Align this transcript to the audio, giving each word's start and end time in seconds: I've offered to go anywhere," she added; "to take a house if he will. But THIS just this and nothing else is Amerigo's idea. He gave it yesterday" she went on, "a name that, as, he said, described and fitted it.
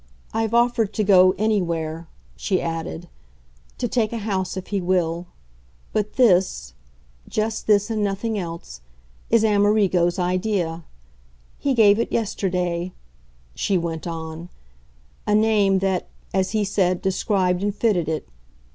I've 0.33 0.55
offered 0.55 0.93
to 0.95 1.03
go 1.03 1.35
anywhere," 1.37 2.07
she 2.35 2.59
added; 2.59 3.07
"to 3.77 3.87
take 3.87 4.11
a 4.11 4.17
house 4.17 4.57
if 4.57 4.69
he 4.73 4.81
will. 4.81 5.27
But 5.93 6.13
THIS 6.15 6.73
just 7.29 7.67
this 7.67 7.91
and 7.91 8.03
nothing 8.03 8.35
else 8.35 8.81
is 9.29 9.45
Amerigo's 9.45 10.17
idea. 10.17 10.85
He 11.59 11.75
gave 11.75 11.99
it 11.99 12.11
yesterday" 12.11 12.93
she 13.53 13.77
went 13.77 14.07
on, 14.07 14.49
"a 15.27 15.35
name 15.35 15.77
that, 15.85 16.07
as, 16.33 16.49
he 16.49 16.63
said, 16.65 17.03
described 17.03 17.61
and 17.61 17.75
fitted 17.75 18.09
it. 18.09 18.27